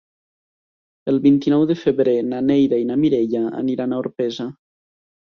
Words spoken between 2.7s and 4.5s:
i na Mireia aniran a Orpesa.